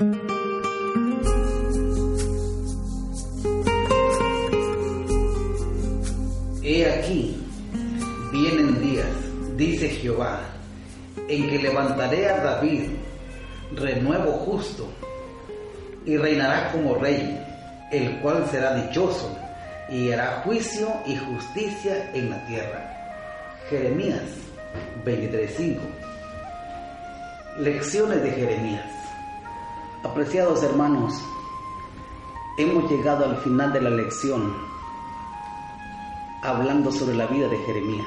[0.00, 0.06] He
[6.88, 7.36] aquí,
[8.32, 9.06] vienen días,
[9.58, 10.40] dice Jehová,
[11.28, 12.84] en que levantaré a David,
[13.74, 14.88] renuevo justo,
[16.06, 17.38] y reinará como rey,
[17.92, 19.36] el cual será dichoso,
[19.90, 23.12] y hará juicio y justicia en la tierra.
[23.68, 24.22] Jeremías
[25.04, 25.78] 23:5
[27.58, 29.00] Lecciones de Jeremías.
[30.02, 31.12] Apreciados hermanos,
[32.56, 34.50] hemos llegado al final de la lección
[36.42, 38.06] hablando sobre la vida de Jeremías.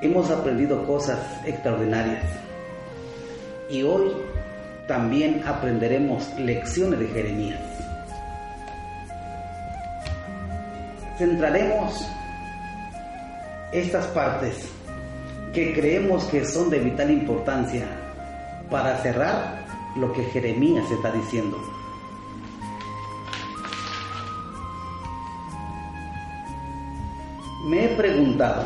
[0.00, 2.24] Hemos aprendido cosas extraordinarias
[3.68, 4.12] y hoy
[4.88, 7.60] también aprenderemos lecciones de Jeremías.
[11.18, 12.08] Centraremos
[13.72, 14.70] estas partes
[15.52, 18.03] que creemos que son de vital importancia
[18.70, 19.64] para cerrar
[19.96, 21.58] lo que Jeremías está diciendo.
[27.66, 28.64] Me he preguntado,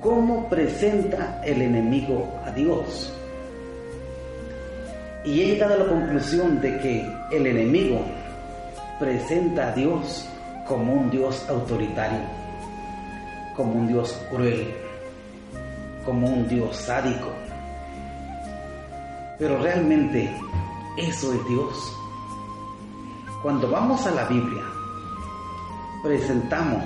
[0.00, 3.12] ¿cómo presenta el enemigo a Dios?
[5.24, 8.02] Y he llegado a la conclusión de que el enemigo
[9.00, 10.28] presenta a Dios
[10.68, 12.20] como un Dios autoritario,
[13.56, 14.68] como un Dios cruel,
[16.04, 17.32] como un Dios sádico.
[19.38, 20.30] Pero realmente
[20.96, 21.96] eso es Dios.
[23.42, 24.62] Cuando vamos a la Biblia,
[26.02, 26.82] presentamos,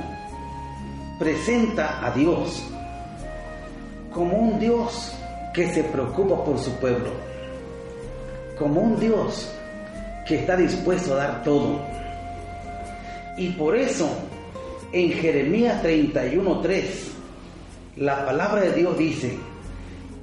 [1.18, 2.62] presenta a Dios
[4.12, 5.14] como un Dios
[5.52, 7.10] que se preocupa por su pueblo,
[8.58, 9.52] como un Dios
[10.26, 11.80] que está dispuesto a dar todo.
[13.36, 14.08] Y por eso,
[14.92, 17.12] en Jeremías 31:3,
[17.96, 19.38] la palabra de Dios dice,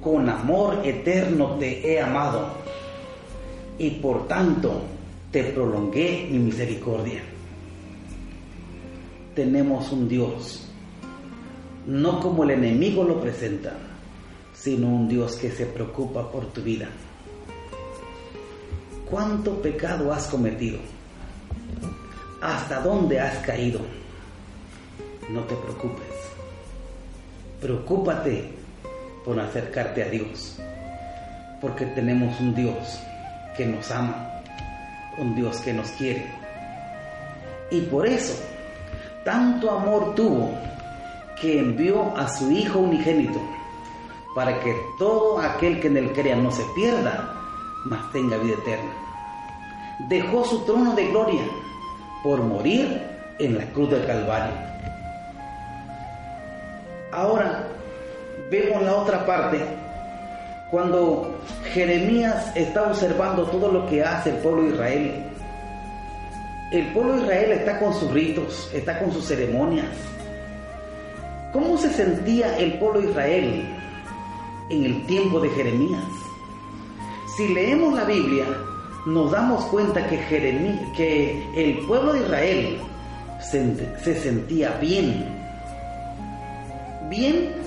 [0.06, 2.46] con amor eterno te he amado,
[3.76, 4.82] y por tanto
[5.32, 7.22] te prolongué mi misericordia.
[9.34, 10.68] Tenemos un Dios,
[11.88, 13.72] no como el enemigo lo presenta,
[14.54, 16.86] sino un Dios que se preocupa por tu vida.
[19.10, 20.78] ¿Cuánto pecado has cometido?
[22.40, 23.80] ¿Hasta dónde has caído?
[25.32, 26.06] No te preocupes.
[27.60, 28.65] Preocúpate
[29.26, 30.56] por acercarte a Dios.
[31.60, 33.00] Porque tenemos un Dios
[33.56, 34.40] que nos ama,
[35.18, 36.24] un Dios que nos quiere.
[37.70, 38.40] Y por eso,
[39.24, 40.52] tanto amor tuvo
[41.40, 43.40] que envió a su Hijo unigénito,
[44.34, 47.34] para que todo aquel que en él crea no se pierda,
[47.86, 48.92] mas tenga vida eterna.
[50.08, 51.42] Dejó su trono de gloria
[52.22, 53.02] por morir
[53.40, 54.54] en la cruz del Calvario.
[57.12, 57.75] Ahora
[58.50, 59.60] vemos la otra parte,
[60.70, 61.38] cuando
[61.72, 65.24] Jeremías está observando todo lo que hace el pueblo de Israel.
[66.72, 69.86] El pueblo de Israel está con sus ritos, está con sus ceremonias.
[71.52, 73.68] ¿Cómo se sentía el pueblo de Israel
[74.70, 76.04] en el tiempo de Jeremías?
[77.36, 78.46] Si leemos la Biblia,
[79.06, 80.18] nos damos cuenta que,
[80.96, 82.78] que el pueblo de Israel
[83.40, 85.24] se, se sentía bien.
[87.08, 87.65] Bien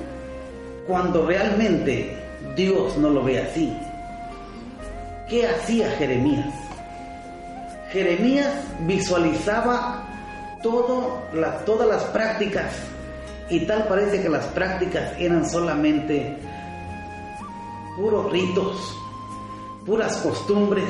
[0.89, 2.17] cuando realmente
[2.55, 3.71] Dios no lo ve así.
[5.29, 6.51] ¿Qué hacía Jeremías?
[7.91, 8.51] Jeremías
[8.87, 10.03] visualizaba
[10.63, 12.73] todas las prácticas
[13.51, 16.35] y tal parece que las prácticas eran solamente
[17.95, 18.97] puros ritos,
[19.85, 20.89] puras costumbres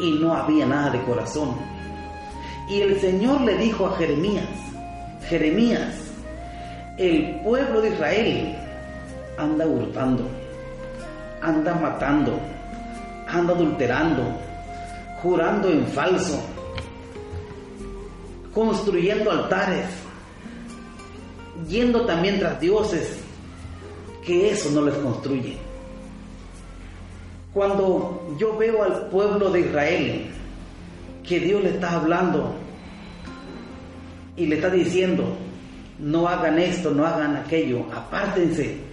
[0.00, 1.54] y no había nada de corazón.
[2.70, 4.48] Y el Señor le dijo a Jeremías,
[5.28, 5.94] Jeremías,
[6.96, 8.63] el pueblo de Israel
[9.36, 10.24] anda hurtando,
[11.40, 12.38] anda matando,
[13.26, 14.22] anda adulterando,
[15.22, 16.40] jurando en falso,
[18.52, 19.86] construyendo altares,
[21.68, 23.18] yendo también tras dioses,
[24.24, 25.58] que eso no les construye.
[27.52, 30.26] Cuando yo veo al pueblo de Israel
[31.22, 32.54] que Dios le está hablando
[34.36, 35.24] y le está diciendo,
[35.98, 38.83] no hagan esto, no hagan aquello, apártense.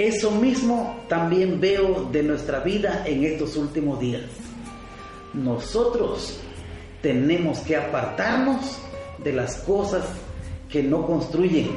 [0.00, 4.22] Eso mismo también veo de nuestra vida en estos últimos días.
[5.34, 6.40] Nosotros
[7.02, 8.78] tenemos que apartarnos
[9.18, 10.06] de las cosas
[10.70, 11.68] que no construyen.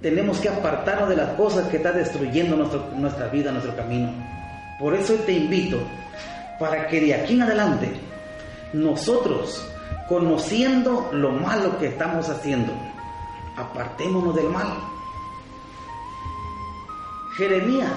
[0.00, 2.56] Tenemos que apartarnos de las cosas que están destruyendo
[2.96, 4.10] nuestra vida, nuestro camino.
[4.80, 5.78] Por eso te invito
[6.58, 7.90] para que de aquí en adelante
[8.72, 9.62] nosotros,
[10.08, 12.72] conociendo lo malo que estamos haciendo,
[13.58, 14.97] apartémonos del mal.
[17.38, 17.92] Jeremías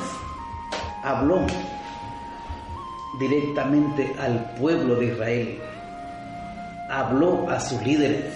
[1.03, 1.47] habló
[3.19, 5.59] directamente al pueblo de Israel,
[6.91, 8.35] habló a sus líderes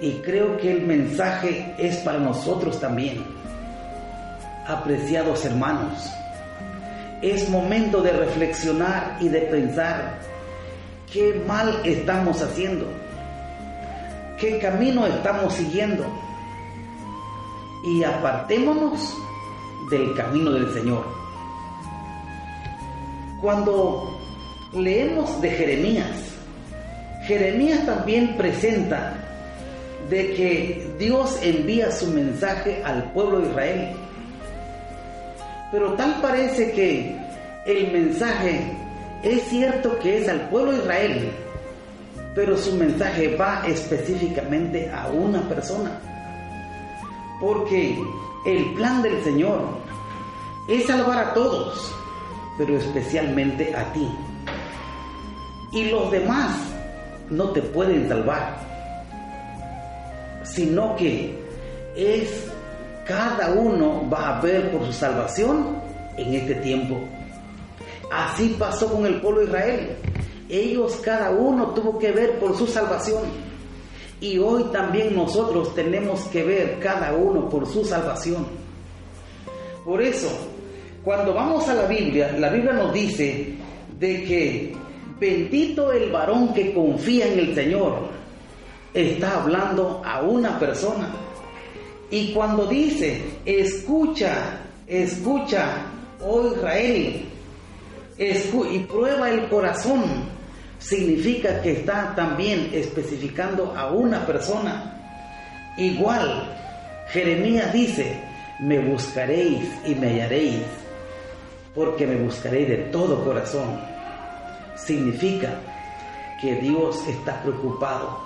[0.00, 3.24] y creo que el mensaje es para nosotros también.
[4.66, 6.10] Apreciados hermanos,
[7.22, 10.18] es momento de reflexionar y de pensar
[11.12, 12.86] qué mal estamos haciendo,
[14.40, 16.04] qué camino estamos siguiendo
[17.84, 19.16] y apartémonos
[19.92, 21.04] del camino del Señor.
[23.42, 24.18] Cuando
[24.72, 26.10] leemos de Jeremías,
[27.26, 29.14] Jeremías también presenta
[30.08, 33.96] de que Dios envía su mensaje al pueblo de Israel.
[35.70, 37.16] Pero tal parece que
[37.66, 38.60] el mensaje
[39.22, 41.30] es cierto que es al pueblo de Israel,
[42.34, 46.00] pero su mensaje va específicamente a una persona.
[47.40, 47.96] Porque
[48.46, 49.60] el plan del Señor
[50.68, 51.94] es salvar a todos,
[52.58, 54.08] pero especialmente a ti.
[55.72, 56.56] Y los demás
[57.30, 58.72] no te pueden salvar
[60.52, 61.34] sino que
[61.96, 62.50] es
[63.06, 65.76] cada uno va a ver por su salvación
[66.16, 66.98] en este tiempo.
[68.12, 69.96] Así pasó con el pueblo de Israel.
[70.48, 73.22] Ellos cada uno tuvo que ver por su salvación.
[74.22, 78.46] Y hoy también nosotros tenemos que ver cada uno por su salvación.
[79.84, 80.28] Por eso,
[81.02, 83.54] cuando vamos a la Biblia, la Biblia nos dice
[83.98, 84.76] de que
[85.18, 88.10] bendito el varón que confía en el Señor
[88.94, 91.10] está hablando a una persona.
[92.08, 95.78] Y cuando dice, escucha, escucha,
[96.24, 97.24] oh Israel,
[98.18, 100.04] y prueba el corazón,
[100.82, 104.92] significa que está también especificando a una persona.
[105.76, 106.54] Igual,
[107.08, 108.20] Jeremías dice,
[108.58, 110.62] me buscaréis y me hallaréis,
[111.74, 113.80] porque me buscaréis de todo corazón.
[114.76, 115.60] Significa
[116.40, 118.18] que Dios está preocupado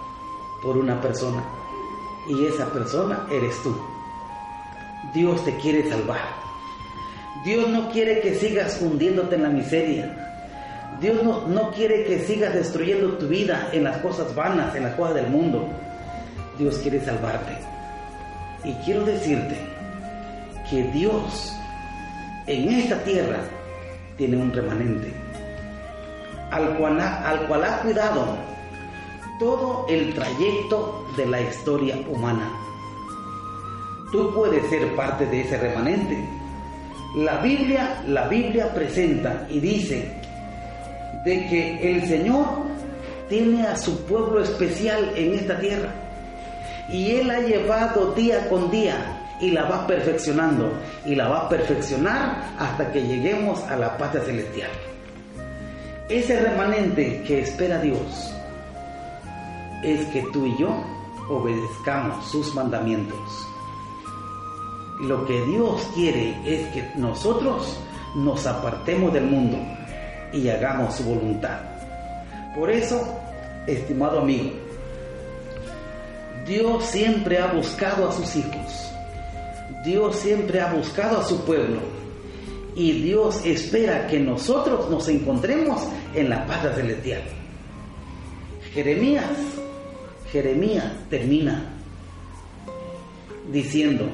[0.62, 1.44] por una persona
[2.28, 3.76] y esa persona eres tú.
[5.14, 6.34] Dios te quiere salvar.
[7.44, 10.35] Dios no quiere que sigas hundiéndote en la miseria.
[11.00, 14.94] Dios no, no quiere que sigas destruyendo tu vida en las cosas vanas, en las
[14.94, 15.68] cosas del mundo.
[16.58, 17.52] Dios quiere salvarte.
[18.64, 19.56] Y quiero decirte
[20.70, 21.52] que Dios
[22.46, 23.38] en esta tierra
[24.16, 25.12] tiene un remanente
[26.50, 28.36] al cual, al cual ha cuidado
[29.38, 32.50] todo el trayecto de la historia humana.
[34.12, 36.16] Tú puedes ser parte de ese remanente.
[37.16, 40.25] La Biblia, la Biblia presenta y dice
[41.26, 42.46] de que el Señor
[43.28, 45.92] tiene a su pueblo especial en esta tierra
[46.88, 48.96] y Él ha llevado día con día
[49.40, 50.70] y la va perfeccionando
[51.04, 54.70] y la va a perfeccionar hasta que lleguemos a la patria celestial.
[56.08, 58.32] Ese remanente que espera Dios
[59.82, 60.80] es que tú y yo
[61.28, 63.18] obedezcamos sus mandamientos.
[65.00, 67.80] Lo que Dios quiere es que nosotros
[68.14, 69.58] nos apartemos del mundo
[70.36, 71.58] y hagamos su voluntad.
[72.54, 73.18] Por eso,
[73.66, 74.50] estimado amigo,
[76.46, 78.90] Dios siempre ha buscado a sus hijos.
[79.84, 81.80] Dios siempre ha buscado a su pueblo.
[82.74, 85.82] Y Dios espera que nosotros nos encontremos
[86.14, 87.22] en la paz celestial.
[88.72, 89.30] Jeremías
[90.32, 91.64] Jeremías termina
[93.50, 94.06] diciendo,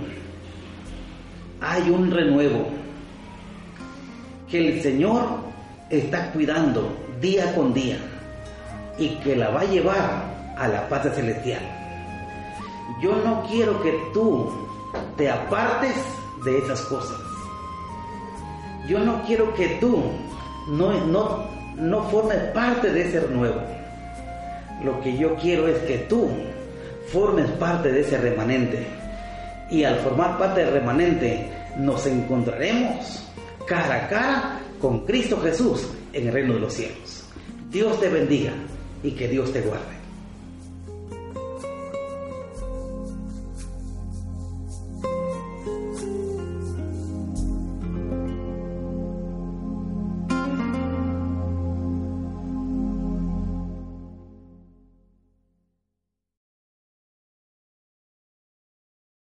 [1.61, 2.69] hay un renuevo
[4.51, 5.52] que el Señor
[5.93, 7.99] está cuidando día con día
[8.99, 10.25] y que la va a llevar
[10.57, 11.61] a la paz celestial.
[13.03, 14.51] Yo no quiero que tú
[15.17, 15.95] te apartes
[16.45, 17.19] de esas cosas.
[18.89, 20.03] Yo no quiero que tú
[20.69, 21.47] no, no,
[21.77, 23.61] no formes parte de ese renuevo.
[24.83, 26.29] Lo que yo quiero es que tú
[27.13, 28.87] formes parte de ese remanente.
[29.71, 33.29] Y al formar parte del remanente, nos encontraremos
[33.67, 37.23] cara a cara con Cristo Jesús en el reino de los cielos.
[37.71, 38.53] Dios te bendiga
[39.05, 40.02] y que Dios te guarde.